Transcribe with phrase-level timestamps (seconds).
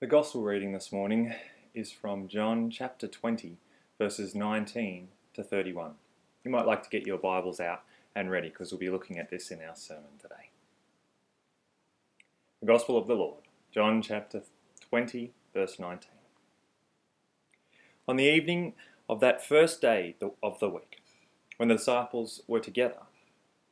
[0.00, 1.34] The Gospel reading this morning
[1.74, 3.58] is from John chapter 20,
[3.98, 5.92] verses 19 to 31.
[6.42, 7.82] You might like to get your Bibles out
[8.16, 10.48] and ready because we'll be looking at this in our sermon today.
[12.60, 13.42] The Gospel of the Lord,
[13.74, 14.40] John chapter
[14.88, 16.08] 20, verse 19.
[18.08, 18.72] On the evening
[19.06, 21.02] of that first day of the week,
[21.58, 23.02] when the disciples were together,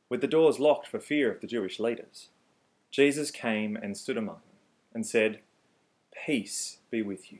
[0.09, 2.29] with the doors locked for fear of the Jewish leaders,
[2.91, 4.59] Jesus came and stood among them
[4.93, 5.39] and said,
[6.25, 7.39] Peace be with you.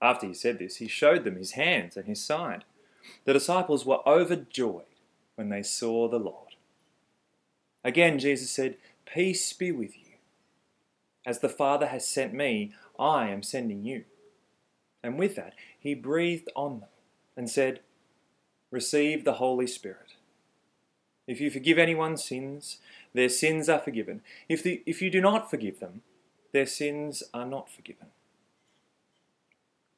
[0.00, 2.64] After he said this, he showed them his hands and his side.
[3.24, 4.84] The disciples were overjoyed
[5.36, 6.56] when they saw the Lord.
[7.84, 8.76] Again, Jesus said,
[9.06, 10.14] Peace be with you.
[11.24, 14.04] As the Father has sent me, I am sending you.
[15.02, 16.88] And with that, he breathed on them
[17.36, 17.80] and said,
[18.70, 20.14] Receive the Holy Spirit.
[21.26, 22.78] If you forgive anyone's sins,
[23.14, 24.22] their sins are forgiven.
[24.48, 26.02] If, the, if you do not forgive them,
[26.52, 28.08] their sins are not forgiven.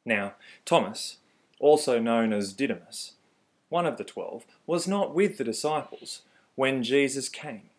[0.04, 1.18] Now, Thomas,
[1.58, 3.12] also known as Didymus,
[3.68, 6.22] one of the twelve, was not with the disciples
[6.54, 7.70] when Jesus came.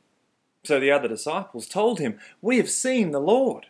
[0.63, 3.67] So the other disciples told him, We have seen the Lord.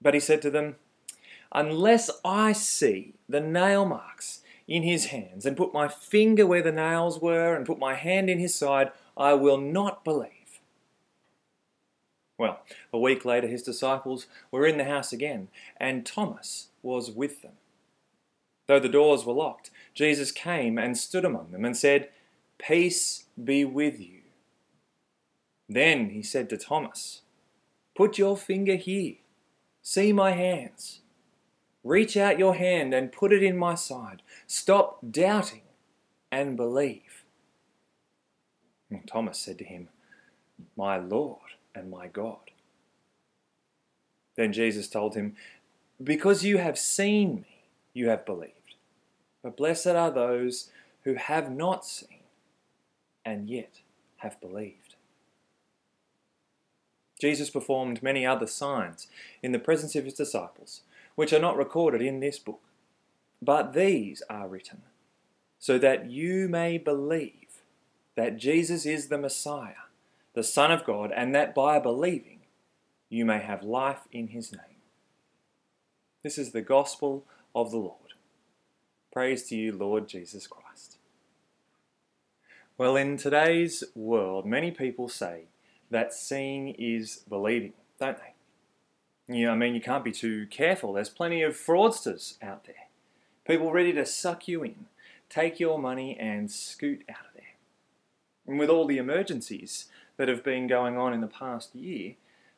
[0.00, 0.76] But he said to them,
[1.52, 6.72] Unless I see the nail marks in his hands, and put my finger where the
[6.72, 10.33] nails were, and put my hand in his side, I will not believe.
[12.38, 12.60] Well,
[12.92, 17.52] a week later, his disciples were in the house again, and Thomas was with them.
[18.66, 22.08] Though the doors were locked, Jesus came and stood among them and said,
[22.58, 24.20] Peace be with you.
[25.68, 27.22] Then he said to Thomas,
[27.94, 29.16] Put your finger here.
[29.82, 31.00] See my hands.
[31.84, 34.22] Reach out your hand and put it in my side.
[34.46, 35.62] Stop doubting
[36.32, 37.24] and believe.
[38.90, 39.88] And Thomas said to him,
[40.76, 42.50] My Lord and my God.
[44.36, 45.36] Then Jesus told him,
[46.02, 48.76] Because you have seen me, you have believed.
[49.42, 50.70] But blessed are those
[51.02, 52.20] who have not seen
[53.24, 53.80] and yet
[54.18, 54.96] have believed.
[57.20, 59.06] Jesus performed many other signs
[59.42, 60.82] in the presence of his disciples,
[61.14, 62.60] which are not recorded in this book.
[63.40, 64.82] But these are written
[65.58, 67.62] so that you may believe
[68.16, 69.83] that Jesus is the Messiah
[70.34, 72.40] the Son of God, and that by believing
[73.08, 74.82] you may have life in his name.
[76.22, 77.24] This is the gospel
[77.54, 78.14] of the Lord.
[79.12, 80.98] Praise to you, Lord Jesus Christ.
[82.76, 85.44] Well, in today's world, many people say
[85.90, 89.34] that seeing is believing, don't they?
[89.34, 90.92] You know, I mean, you can't be too careful.
[90.92, 92.88] There's plenty of fraudsters out there.
[93.46, 94.86] People ready to suck you in,
[95.30, 97.54] take your money, and scoot out of there.
[98.46, 99.86] And with all the emergencies
[100.16, 102.14] that have been going on in the past year,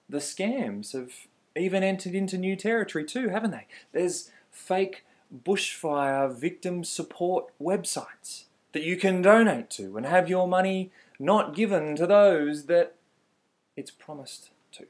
[0.08, 3.66] the scams have even entered into new territory too, haven't they?
[3.92, 5.04] There's fake
[5.44, 11.96] bushfire victim support websites that you can donate to and have your money not given
[11.96, 12.94] to those that
[13.76, 14.86] it's promised to.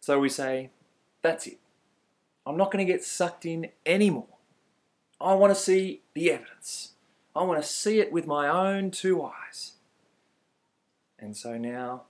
[0.00, 0.70] So we say,
[1.22, 1.58] that's it.
[2.46, 4.38] I'm not going to get sucked in anymore.
[5.20, 6.92] I want to see the evidence.
[7.36, 9.72] I want to see it with my own two eyes.
[11.18, 12.02] And so now,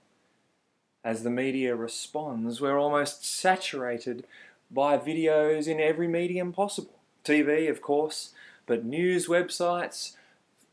[1.03, 4.25] as the media responds, we're almost saturated
[4.69, 6.99] by videos in every medium possible.
[7.23, 8.33] TV, of course,
[8.65, 10.15] but news websites,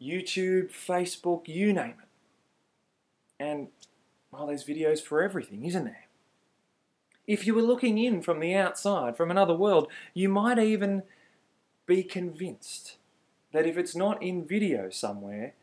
[0.01, 2.09] YouTube, Facebook, you name it.
[3.39, 3.69] And,
[4.31, 6.05] well, there's videos for everything, isn't there?
[7.27, 11.03] If you were looking in from the outside, from another world, you might even
[11.87, 12.97] be convinced
[13.53, 15.55] that if it's not in video somewhere,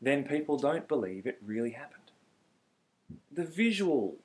[0.00, 1.97] then people don't believe it really happened
[3.30, 4.16] the visual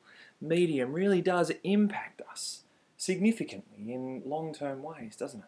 [0.41, 2.63] medium really does impact us
[2.97, 5.45] significantly in long term ways, doesn't it?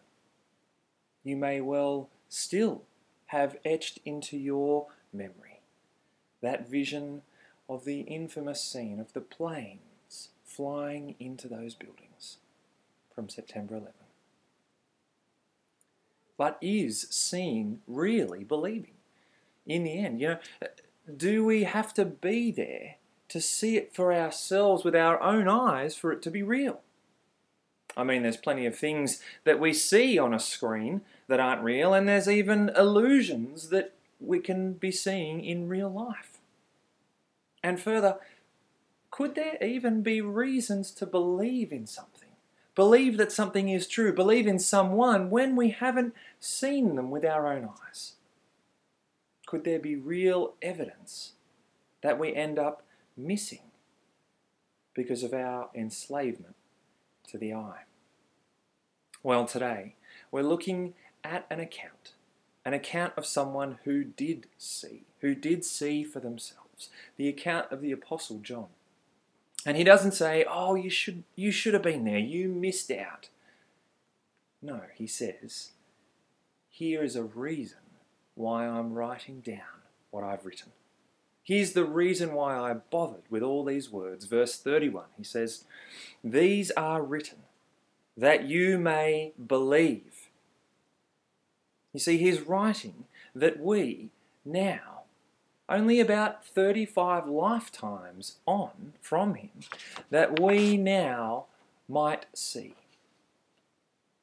[1.24, 2.82] You may well still
[3.26, 5.60] have etched into your memory
[6.40, 7.22] that vision
[7.68, 12.36] of the infamous scene of the planes flying into those buildings
[13.14, 13.92] from September 11.
[16.36, 18.92] But is seeing really believing?
[19.66, 20.38] In the end, you know,
[21.16, 22.96] do we have to be there
[23.36, 26.80] to see it for ourselves with our own eyes for it to be real.
[27.94, 31.92] I mean, there's plenty of things that we see on a screen that aren't real,
[31.92, 36.38] and there's even illusions that we can be seeing in real life.
[37.62, 38.16] And further,
[39.10, 42.30] could there even be reasons to believe in something?
[42.74, 47.52] Believe that something is true, believe in someone when we haven't seen them with our
[47.52, 48.14] own eyes?
[49.44, 51.32] Could there be real evidence
[52.00, 52.82] that we end up
[53.16, 53.70] missing
[54.94, 56.56] because of our enslavement
[57.28, 57.84] to the eye.
[59.22, 59.94] Well, today
[60.30, 62.12] we're looking at an account,
[62.64, 67.80] an account of someone who did see, who did see for themselves, the account of
[67.80, 68.68] the Apostle John.
[69.64, 72.18] And he doesn't say, "Oh, you should you should have been there.
[72.18, 73.28] You missed out."
[74.62, 75.72] No, he says,
[76.68, 77.78] "Here is a reason
[78.34, 80.72] why I'm writing down what I've written."
[81.46, 84.24] Here's the reason why I bothered with all these words.
[84.24, 85.64] Verse 31, he says,
[86.24, 87.38] These are written
[88.16, 90.28] that you may believe.
[91.92, 94.10] You see, he's writing that we
[94.44, 95.02] now,
[95.68, 99.50] only about 35 lifetimes on from him,
[100.10, 101.44] that we now
[101.88, 102.74] might see.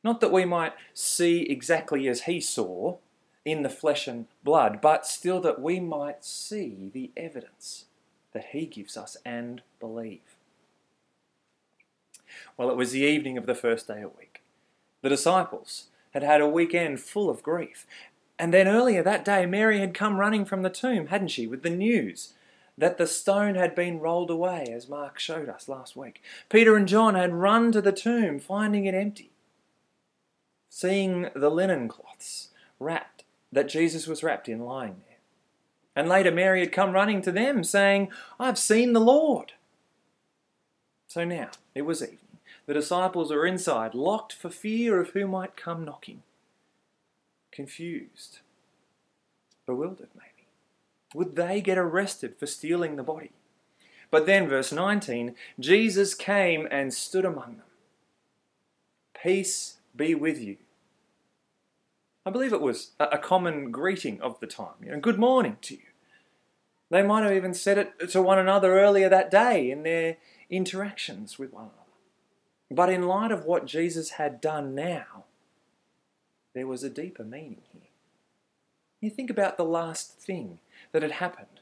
[0.04, 2.98] Not that we might see exactly as he saw,
[3.46, 7.86] in the flesh and blood, but still that we might see the evidence
[8.34, 10.38] that He gives us and believe.
[12.58, 14.42] Well, it was the evening of the first day of the week.
[15.02, 17.86] The disciples had had a weekend full of grief.
[18.40, 21.64] And then earlier that day, Mary had come running from the tomb, hadn't she, with
[21.64, 22.34] the news
[22.78, 26.22] that the stone had been rolled away, as Mark showed us last week.
[26.50, 29.30] Peter and John had run to the tomb, finding it empty.
[30.70, 32.50] Seeing the linen cloths
[32.80, 33.13] wrapped
[33.54, 35.18] that Jesus was wrapped in lying there.
[35.96, 38.10] And later, Mary had come running to them, saying,
[38.40, 39.54] I've seen the Lord.
[41.08, 42.20] So now, it was evening.
[42.66, 46.24] The disciples are inside, locked for fear of who might come knocking.
[47.52, 48.40] Confused,
[49.68, 50.48] bewildered, maybe.
[51.14, 53.32] Would they get arrested for stealing the body?
[54.10, 57.68] But then, verse 19, Jesus came and stood among them.
[59.22, 60.58] Peace be with you.
[62.26, 64.76] I believe it was a common greeting of the time.
[64.82, 65.82] You know, good morning to you.
[66.90, 70.18] They might have even said it to one another earlier that day in their
[70.50, 71.78] interactions with one another.
[72.72, 75.26] But in light of what Jesus had done now,
[76.54, 77.82] there was a deeper meaning here.
[79.02, 80.60] You think about the last thing
[80.92, 81.60] that had happened.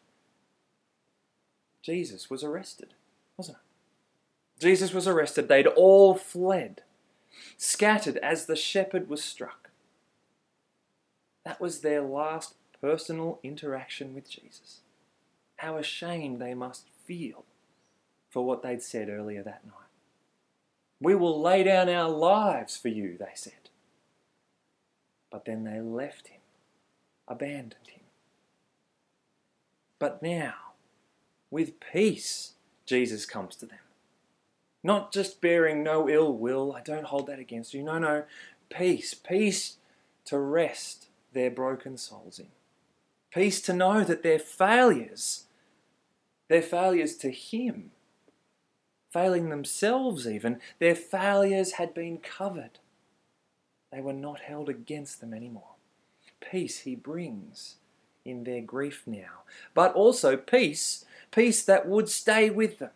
[1.82, 2.94] Jesus was arrested,
[3.36, 4.62] wasn't it?
[4.62, 5.48] Jesus was arrested.
[5.48, 6.84] They'd all fled,
[7.58, 9.61] scattered as the shepherd was struck.
[11.46, 14.82] That was their last personal interaction with Jesus.
[15.58, 17.46] How ashamed they must feel
[18.30, 19.76] for what they'd said earlier that night.
[21.00, 23.70] We will lay down our lives for you, they said.
[25.32, 26.42] But then they left him,
[27.28, 28.02] abandoned him.
[30.00, 30.54] But now,
[31.50, 32.54] with peace,
[32.86, 33.80] Jesus comes to them.
[34.84, 37.84] Not just bearing no ill will, I don't hold that against you.
[37.84, 38.24] No, no,
[38.70, 39.78] peace, peace
[40.26, 42.48] to rest their broken souls in.
[43.34, 45.46] Peace to know that their failures,
[46.50, 47.92] their failures to Him,
[49.12, 52.80] failing themselves even, their failures had been covered.
[53.92, 55.76] They were not held against them anymore.
[56.40, 57.76] Peace He brings
[58.26, 59.44] in their grief now,
[59.74, 62.92] but also peace, peace that would stay with them,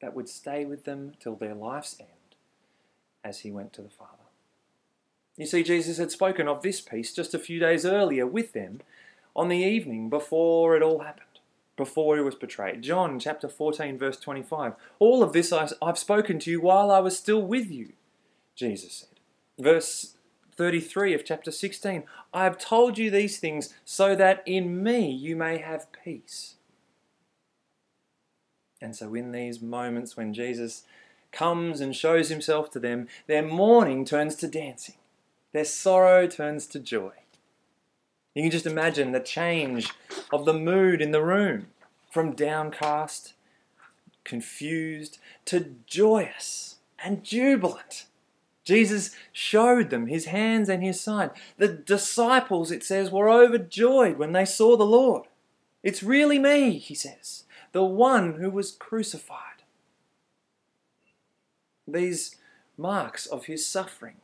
[0.00, 2.08] that would stay with them till their life's end
[3.22, 4.23] as He went to the Father.
[5.36, 8.80] You see, Jesus had spoken of this peace just a few days earlier with them
[9.34, 11.40] on the evening before it all happened,
[11.76, 12.82] before he was betrayed.
[12.82, 14.74] John chapter 14, verse 25.
[15.00, 17.94] All of this I've spoken to you while I was still with you,
[18.54, 19.08] Jesus said.
[19.58, 20.14] Verse
[20.56, 22.04] 33 of chapter 16.
[22.32, 26.54] I have told you these things so that in me you may have peace.
[28.80, 30.84] And so, in these moments when Jesus
[31.32, 34.96] comes and shows himself to them, their mourning turns to dancing.
[35.54, 37.12] Their sorrow turns to joy.
[38.34, 39.88] You can just imagine the change
[40.32, 41.68] of the mood in the room
[42.10, 43.34] from downcast,
[44.24, 48.06] confused, to joyous and jubilant.
[48.64, 51.30] Jesus showed them his hands and his side.
[51.56, 55.28] The disciples, it says, were overjoyed when they saw the Lord.
[55.84, 59.62] It's really me, he says, the one who was crucified.
[61.86, 62.34] These
[62.76, 64.16] marks of his suffering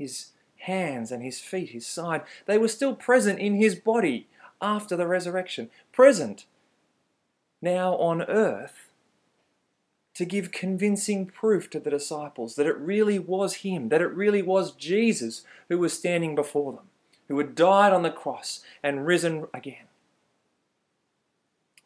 [0.00, 4.26] his hands and his feet, his side, they were still present in his body
[4.60, 5.70] after the resurrection.
[5.92, 6.46] Present
[7.62, 8.88] now on earth
[10.14, 14.42] to give convincing proof to the disciples that it really was him, that it really
[14.42, 16.88] was Jesus who was standing before them,
[17.28, 19.86] who had died on the cross and risen again.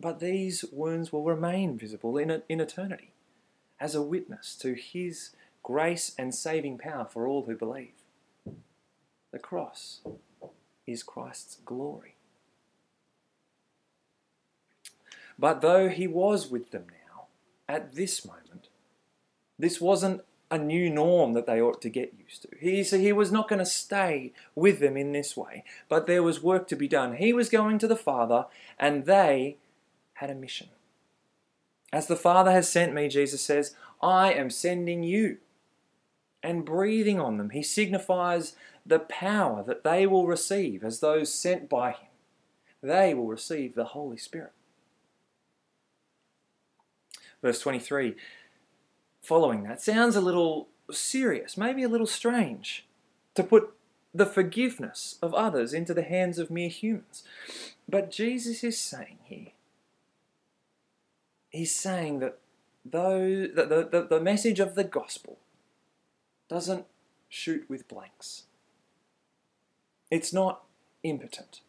[0.00, 3.12] But these wounds will remain visible in, in eternity
[3.78, 5.30] as a witness to his
[5.62, 7.92] grace and saving power for all who believe.
[9.34, 10.00] The cross
[10.86, 12.14] is Christ's glory.
[15.36, 17.24] But though he was with them now,
[17.68, 18.68] at this moment,
[19.58, 20.22] this wasn't
[20.52, 22.48] a new norm that they ought to get used to.
[22.60, 26.40] He, he was not going to stay with them in this way, but there was
[26.40, 27.16] work to be done.
[27.16, 28.46] He was going to the Father,
[28.78, 29.56] and they
[30.12, 30.68] had a mission.
[31.92, 35.38] As the Father has sent me, Jesus says, I am sending you.
[36.40, 38.54] And breathing on them, he signifies
[38.86, 42.08] the power that they will receive as those sent by him.
[42.82, 44.52] They will receive the Holy Spirit.
[47.42, 48.14] Verse 23
[49.24, 52.86] following that sounds a little serious, maybe a little strange,
[53.34, 53.72] to put
[54.12, 57.24] the forgiveness of others into the hands of mere humans.
[57.88, 59.52] But Jesus is saying here,
[61.48, 62.38] he's saying that
[62.84, 65.38] though the, the, the message of the gospel
[66.48, 66.84] doesn't
[67.28, 68.44] shoot with blanks.
[70.10, 70.62] It's not
[71.02, 71.60] impotent.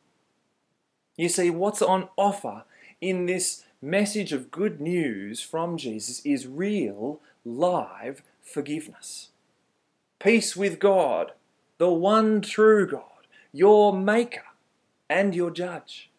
[1.17, 2.63] You see, what's on offer
[2.99, 9.29] in this message of good news from Jesus is real, live forgiveness.
[10.19, 11.33] Peace with God,
[11.77, 14.43] the one true God, your Maker
[15.09, 16.09] and your Judge.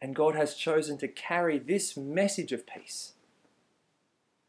[0.00, 3.12] And God has chosen to carry this message of peace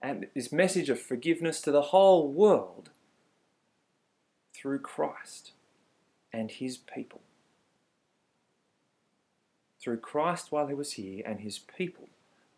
[0.01, 2.89] and this message of forgiveness to the whole world
[4.57, 5.51] through Christ
[6.33, 7.21] and his people.
[9.79, 12.09] Through Christ while he was here and his people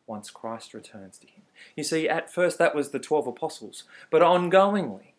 [0.07, 1.43] once Christ returns to him.
[1.75, 5.13] You see, at first that was the 12 apostles, but ongoingly,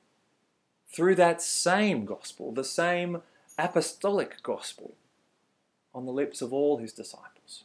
[0.93, 3.23] through that same gospel, the same
[3.59, 4.95] apostolic gospel,
[5.95, 7.65] on the lips of all his disciples.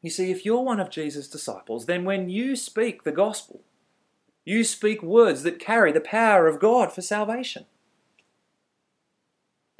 [0.00, 3.62] You see, if you're one of Jesus' disciples, then when you speak the gospel,
[4.44, 7.66] you speak words that carry the power of God for salvation.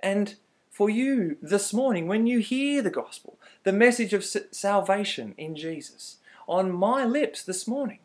[0.03, 0.35] And
[0.71, 6.17] for you this morning, when you hear the gospel, the message of salvation in Jesus,
[6.49, 8.01] on my lips this morning.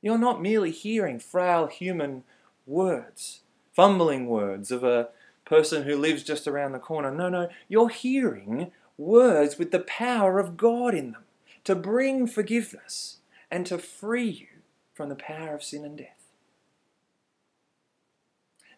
[0.00, 2.24] You're not merely hearing frail human
[2.66, 3.40] words,
[3.72, 5.08] fumbling words of a
[5.44, 7.10] person who lives just around the corner.
[7.10, 11.24] No, no, you're hearing words with the power of God in them
[11.64, 13.18] to bring forgiveness
[13.50, 14.46] and to free you
[14.92, 16.21] from the power of sin and death.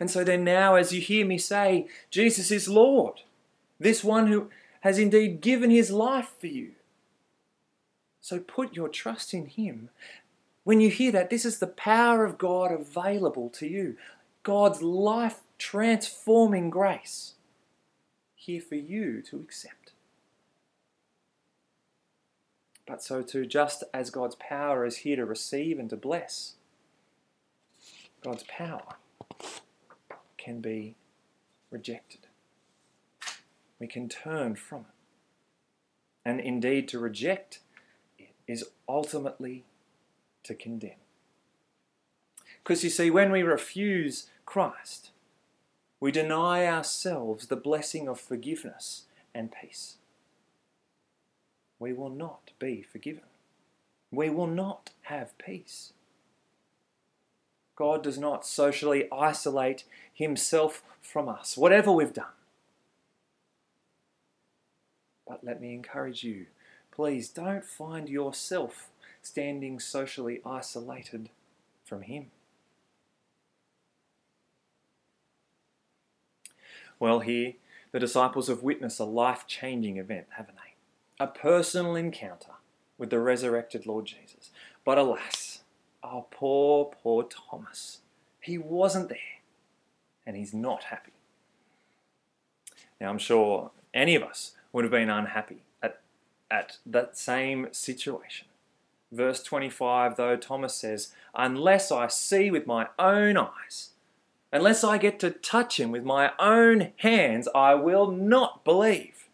[0.01, 3.21] And so then, now, as you hear me say, Jesus is Lord,
[3.79, 6.73] this one who has indeed given his life for you,
[8.25, 9.91] so put your trust in Him.
[10.63, 13.99] When you hear that, this is the power of God available to you.
[14.43, 17.35] God's life transforming grace
[18.35, 19.93] here for you to accept.
[22.87, 26.55] But so too, just as God's power is here to receive and to bless,
[28.23, 28.97] God's power
[30.45, 30.97] can be
[31.71, 32.21] rejected.
[33.79, 34.87] We can turn from it.
[36.25, 37.61] And indeed, to reject
[38.19, 39.65] it is ultimately
[40.43, 40.91] to condemn.
[42.63, 45.11] Because you see, when we refuse Christ,
[46.01, 49.97] we deny ourselves the blessing of forgiveness and peace.
[51.79, 53.25] We will not be forgiven.
[54.11, 55.93] We will not have peace.
[57.77, 62.27] God does not socially isolate himself from us, whatever we've done.
[65.27, 66.47] But let me encourage you
[66.95, 68.89] Please don't find yourself
[69.21, 71.29] standing socially isolated
[71.85, 72.27] from Him.
[77.01, 77.55] Well, here,
[77.91, 81.25] the disciples have witnessed a life changing event, haven't they?
[81.25, 82.53] A personal encounter
[82.97, 84.51] with the resurrected Lord Jesus.
[84.85, 85.54] But alas,
[86.05, 88.01] oh, poor, poor Thomas.
[88.41, 89.19] He wasn't there,
[90.27, 91.13] and he's not happy.
[93.01, 95.63] Now, I'm sure any of us would have been unhappy
[96.55, 98.47] at that same situation.
[99.11, 103.91] Verse 25, though, Thomas says, Unless I see with my own eyes,
[104.53, 109.29] unless I get to touch him with my own hands, I will not believe.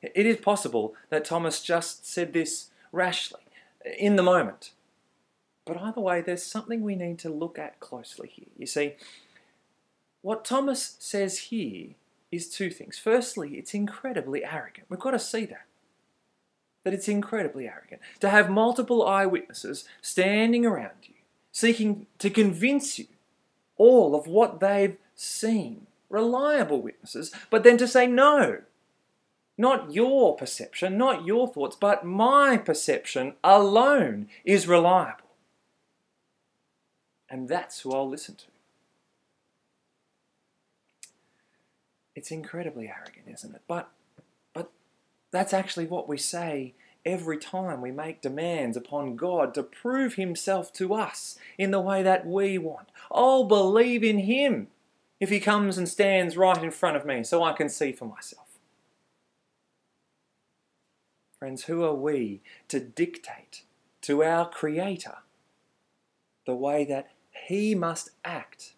[0.00, 3.41] It is possible that Thomas just said this rashly,
[3.98, 4.72] in the moment.
[5.64, 8.48] But either way, there's something we need to look at closely here.
[8.56, 8.94] You see,
[10.22, 11.90] what Thomas says here
[12.30, 12.98] is two things.
[12.98, 14.86] Firstly, it's incredibly arrogant.
[14.88, 15.66] We've got to see that.
[16.84, 18.00] That it's incredibly arrogant.
[18.20, 21.14] To have multiple eyewitnesses standing around you,
[21.52, 23.06] seeking to convince you
[23.76, 25.86] all of what they've seen.
[26.08, 28.62] Reliable witnesses, but then to say no.
[29.62, 35.36] Not your perception, not your thoughts, but my perception alone is reliable.
[37.30, 38.46] And that's who I'll listen to.
[42.16, 43.62] It's incredibly arrogant, isn't it?
[43.68, 43.88] But,
[44.52, 44.72] but
[45.30, 46.74] that's actually what we say
[47.06, 52.02] every time we make demands upon God to prove Himself to us in the way
[52.02, 52.88] that we want.
[53.12, 54.66] I'll believe in Him
[55.20, 58.06] if He comes and stands right in front of me so I can see for
[58.06, 58.41] myself.
[61.42, 63.64] Friends, who are we to dictate
[64.02, 65.16] to our Creator
[66.46, 67.10] the way that
[67.48, 68.74] He must act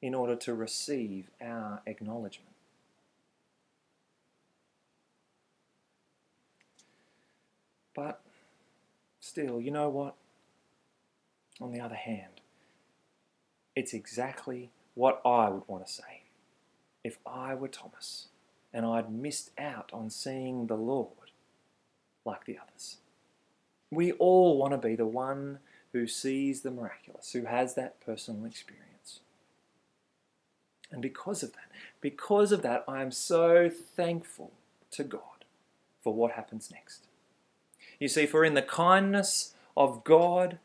[0.00, 2.54] in order to receive our acknowledgement?
[7.94, 8.22] But
[9.20, 10.14] still, you know what?
[11.60, 12.40] On the other hand,
[13.76, 16.22] it's exactly what I would want to say
[17.04, 18.28] if I were Thomas
[18.72, 21.23] and I'd missed out on seeing the Lord
[22.24, 22.98] like the others.
[23.90, 25.58] We all want to be the one
[25.92, 29.20] who sees the miraculous, who has that personal experience.
[30.90, 34.52] And because of that, because of that, I am so thankful
[34.92, 35.44] to God
[36.02, 37.06] for what happens next.
[37.98, 40.58] You see, for in the kindness of God,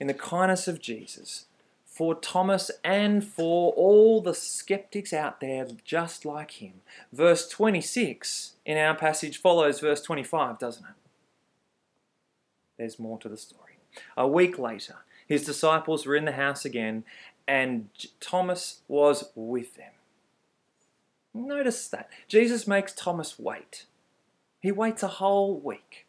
[0.00, 1.46] in the kindness of Jesus,
[1.92, 6.80] for Thomas and for all the skeptics out there just like him,
[7.12, 10.94] verse 26 in our passage follows verse 25, doesn't it?
[12.78, 13.76] There's more to the story.
[14.16, 14.96] A week later,
[15.28, 17.04] his disciples were in the house again,
[17.46, 19.92] and Thomas was with them.
[21.34, 22.08] Notice that.
[22.26, 23.84] Jesus makes Thomas wait.
[24.60, 26.06] He waits a whole week.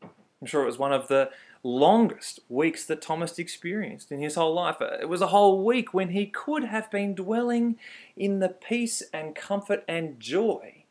[0.00, 1.30] I'm sure it was one of the
[1.64, 4.76] longest weeks that Thomas experienced in his whole life.
[4.80, 7.76] Uh, it was a whole week when he could have been dwelling
[8.16, 10.84] in the peace and comfort and joy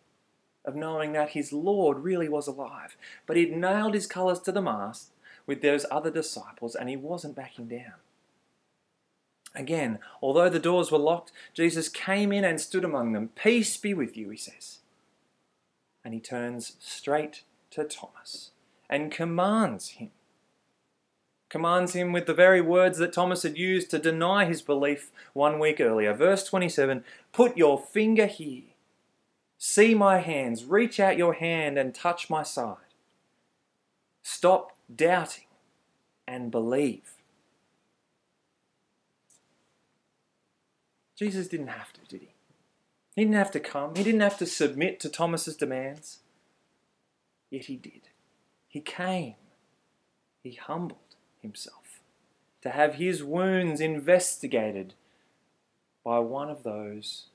[0.65, 2.97] of knowing that his Lord really was alive.
[3.25, 5.11] But he'd nailed his colours to the mast
[5.45, 7.93] with those other disciples and he wasn't backing down.
[9.55, 13.29] Again, although the doors were locked, Jesus came in and stood among them.
[13.35, 14.79] Peace be with you, he says.
[16.03, 18.51] And he turns straight to Thomas
[18.89, 20.09] and commands him.
[21.53, 25.59] Commands him with the very words that Thomas had used to deny his belief one
[25.59, 26.11] week earlier.
[26.11, 28.63] Verse 27 Put your finger here.
[29.59, 30.65] See my hands.
[30.65, 32.95] Reach out your hand and touch my side.
[34.23, 35.43] Stop doubting
[36.27, 37.17] and believe.
[41.15, 42.33] Jesus didn't have to, did he?
[43.15, 43.93] He didn't have to come.
[43.95, 46.17] He didn't have to submit to Thomas's demands.
[47.51, 48.09] Yet he did.
[48.67, 49.35] He came.
[50.41, 51.12] He humbled
[51.43, 52.01] himself
[52.63, 54.95] to have his wounds investigated
[56.03, 57.27] by one of those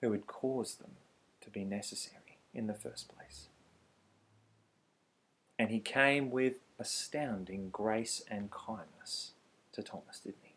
[0.00, 0.92] who had caused them
[1.40, 3.48] to be necessary in the first place.
[5.58, 9.32] And he came with astounding grace and kindness
[9.72, 10.54] to Thomas, didn't he?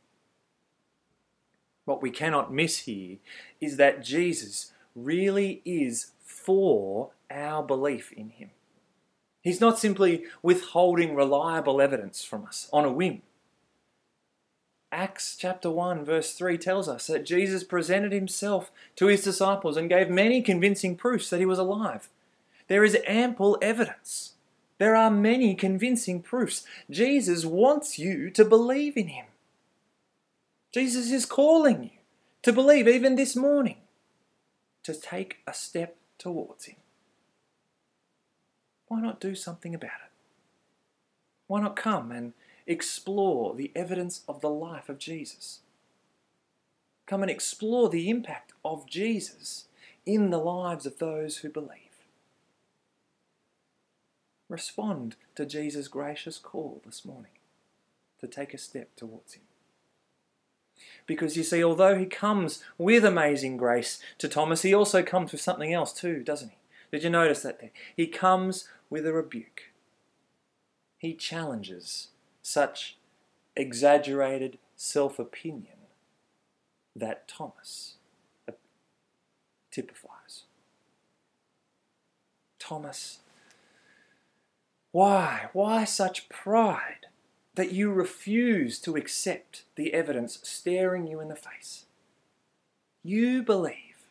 [1.86, 3.18] What we cannot miss here
[3.60, 8.52] is that Jesus really is for our belief in him.
[9.42, 13.24] He's not simply withholding reliable evidence from us on a whim.
[14.92, 19.90] Acts chapter 1, verse 3 tells us that Jesus presented himself to his disciples and
[19.90, 22.10] gave many convincing proofs that he was alive.
[22.68, 24.34] There is ample evidence.
[24.78, 26.66] There are many convincing proofs.
[26.90, 29.26] Jesus wants you to believe in him.
[30.74, 32.00] Jesus is calling you
[32.44, 33.78] to believe even this morning,
[34.84, 36.81] to take a step towards him
[38.92, 40.12] why not do something about it?
[41.48, 42.34] Why not come and
[42.68, 45.62] explore the evidence of the life of Jesus?
[47.08, 49.70] Come and explore the impact of Jesus
[50.06, 52.04] in the lives of those who believe.
[54.50, 57.32] Respond to Jesus' gracious call this morning
[58.20, 59.44] to take a step towards Him.
[61.06, 65.40] Because you see, although He comes with amazing grace to Thomas, He also comes with
[65.40, 66.58] something else too, doesn't He?
[66.92, 67.72] Did you notice that there?
[67.96, 69.72] He comes with a rebuke.
[71.00, 72.10] He challenges
[72.44, 72.98] such
[73.56, 75.78] exaggerated self opinion
[76.96, 77.96] that Thomas
[79.72, 80.44] typifies.
[82.60, 83.20] Thomas,
[84.92, 85.50] why?
[85.54, 87.08] Why such pride
[87.56, 91.86] that you refuse to accept the evidence staring you in the face?
[93.04, 94.08] You believe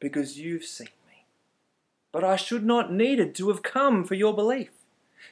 [0.00, 0.88] because you've seen
[2.16, 4.70] but I should not needed to have come for your belief.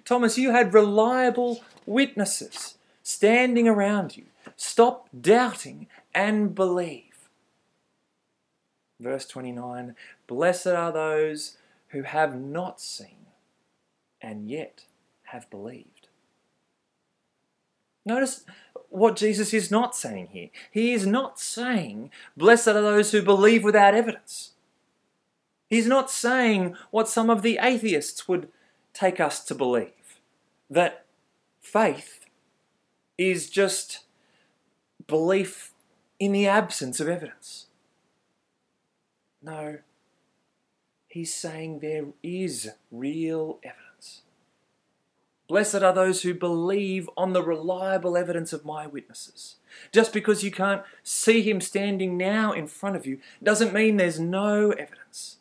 [0.04, 4.24] Thomas, you had reliable witnesses standing around you.
[4.54, 7.30] Stop doubting and believe.
[9.00, 11.56] Verse 29 Blessed are those
[11.88, 13.28] who have not seen
[14.20, 14.84] and yet
[15.28, 16.08] have believed.
[18.04, 18.44] Notice
[18.90, 20.50] what Jesus is not saying here.
[20.70, 24.50] He is not saying, Blessed are those who believe without evidence.
[25.74, 28.46] He's not saying what some of the atheists would
[28.92, 30.20] take us to believe
[30.70, 31.04] that
[31.60, 32.26] faith
[33.18, 34.04] is just
[35.08, 35.72] belief
[36.20, 37.66] in the absence of evidence.
[39.42, 39.78] No,
[41.08, 44.22] he's saying there is real evidence.
[45.48, 49.56] Blessed are those who believe on the reliable evidence of my witnesses.
[49.90, 54.20] Just because you can't see him standing now in front of you doesn't mean there's
[54.20, 55.38] no evidence.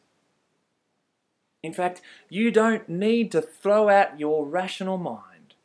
[1.64, 5.56] In fact, you don't need to throw out your rational mind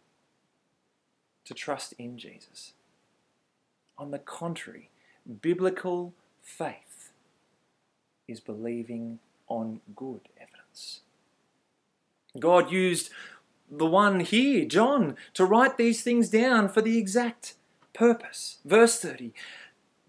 [1.45, 2.73] to trust in Jesus.
[3.99, 4.91] On the contrary,
[5.43, 7.11] biblical faith
[8.29, 11.01] is believing on good evidence.
[12.39, 13.11] God used
[13.71, 17.55] the one here, John, to write these things down for the exact
[17.93, 18.59] purpose.
[18.65, 19.33] Verse 30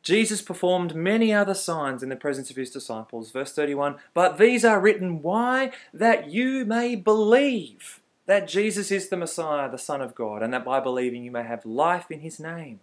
[0.01, 3.31] Jesus performed many other signs in the presence of his disciples.
[3.31, 5.71] Verse 31 But these are written, why?
[5.93, 10.63] That you may believe that Jesus is the Messiah, the Son of God, and that
[10.63, 12.79] by believing you may have life in his name.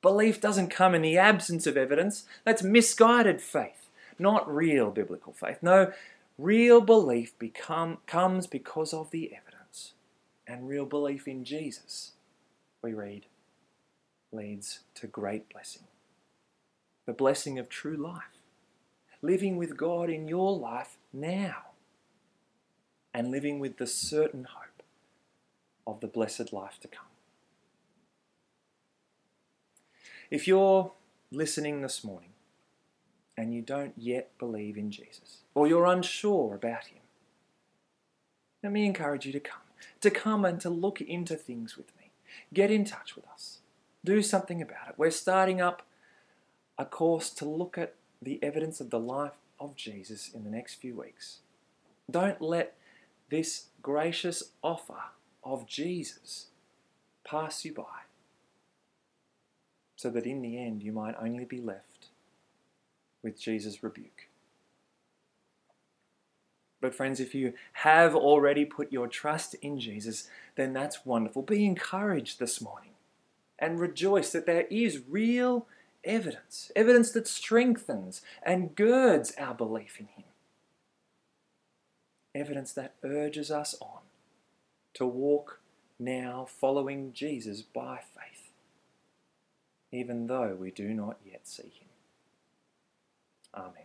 [0.00, 2.24] Belief doesn't come in the absence of evidence.
[2.44, 3.88] That's misguided faith,
[4.18, 5.58] not real biblical faith.
[5.62, 5.92] No,
[6.38, 9.92] real belief become, comes because of the evidence.
[10.46, 12.12] And real belief in Jesus,
[12.82, 13.26] we read,
[14.32, 15.84] leads to great blessing.
[17.06, 18.22] The blessing of true life.
[19.20, 21.66] Living with God in your life now.
[23.14, 24.82] And living with the certain hope
[25.86, 27.06] of the blessed life to come.
[30.30, 30.92] If you're
[31.30, 32.30] listening this morning
[33.36, 37.00] and you don't yet believe in Jesus, or you're unsure about Him,
[38.62, 39.60] let me encourage you to come,
[40.00, 42.12] to come and to look into things with me.
[42.54, 43.58] Get in touch with us.
[44.04, 44.94] Do something about it.
[44.96, 45.82] We're starting up
[46.78, 50.74] a course to look at the evidence of the life of Jesus in the next
[50.74, 51.38] few weeks.
[52.10, 52.76] Don't let
[53.30, 55.02] this gracious offer
[55.44, 56.46] of Jesus
[57.24, 58.02] pass you by
[59.96, 62.08] so that in the end you might only be left
[63.22, 64.28] with Jesus' rebuke.
[66.80, 71.42] But, friends, if you have already put your trust in Jesus, then that's wonderful.
[71.42, 72.91] Be encouraged this morning
[73.58, 75.66] and rejoice that there is real
[76.04, 80.24] evidence, evidence that strengthens and girds our belief in Him,
[82.34, 84.00] evidence that urges us on
[84.94, 85.60] to walk
[85.98, 88.22] now following Jesus by faith
[89.92, 91.88] even though we do not yet see him.
[93.54, 93.84] Amen.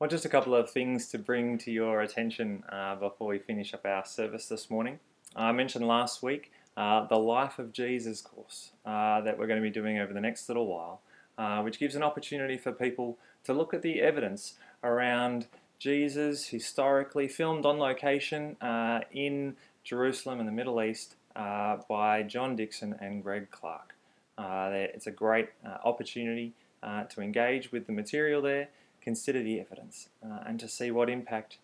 [0.00, 3.74] Well, just a couple of things to bring to your attention uh, before we finish
[3.74, 4.98] up our service this morning.
[5.36, 9.68] I mentioned last week uh, the Life of Jesus course uh, that we're going to
[9.68, 11.00] be doing over the next little while,
[11.36, 15.46] uh, which gives an opportunity for people to look at the evidence around
[15.78, 22.56] Jesus historically filmed on location uh, in Jerusalem and the Middle East uh, by John
[22.56, 23.94] Dickson and Greg Clarke.
[24.38, 28.68] Uh, it's a great uh, opportunity uh, to engage with the material there,
[29.00, 31.58] consider the evidence, uh, and to see what impact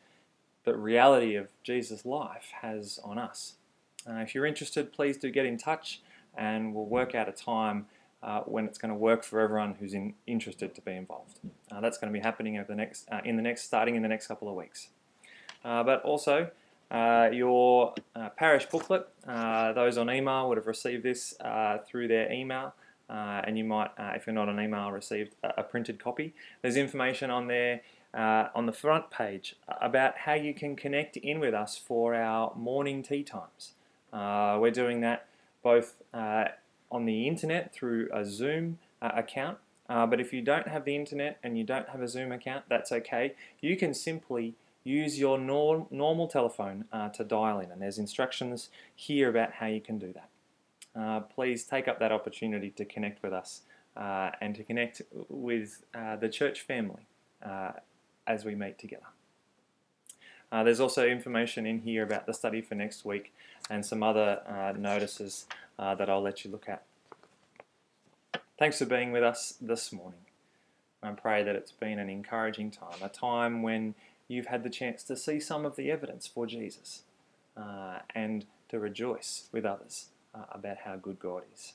[0.65, 3.55] the reality of Jesus' life has on us.
[4.07, 6.01] If you're interested, please do get in touch
[6.37, 7.87] and we'll work out a time
[8.23, 11.39] uh, when it's going to work for everyone who's in, interested to be involved.
[11.71, 14.03] Uh, that's going to be happening over the next, uh, in the next, starting in
[14.03, 14.89] the next couple of weeks.
[15.63, 16.51] but also,
[16.93, 22.07] uh, your uh, parish booklet, uh, those on email would have received this uh, through
[22.07, 22.75] their email,
[23.09, 26.35] uh, and you might, if you're not on email, receive a, a printed copy.
[26.61, 27.81] There's information on there
[28.15, 33.03] on the front page about how you can connect in with us for our morning
[33.03, 33.73] tea times.
[34.13, 35.29] We're doing that
[35.63, 41.39] both on the internet through a Zoom account, but if you don't have the internet
[41.43, 43.35] and you don't have a Zoom account, that's okay.
[43.61, 48.69] You can simply use your nor normal telephone uh, to dial in, and there's instructions
[48.95, 50.29] here about how you can do that.
[51.01, 53.63] Uh, please take up that opportunity to connect with us
[53.97, 57.07] uh, and to connect with uh, the church family
[57.45, 57.73] uh,
[58.27, 59.07] as we meet together.
[60.53, 63.33] Uh, there's also information in here about the study for next week
[63.71, 65.47] and some other notices
[65.79, 66.85] that I'll let you look at.
[68.59, 70.21] Thanks for being with us this morning.
[71.03, 73.97] I pray that it's been an encouraging time, a time when
[74.29, 77.03] you've had the chance to see some of the evidence for Jesus
[77.57, 81.73] uh, and to rejoice with others uh, about how good God is.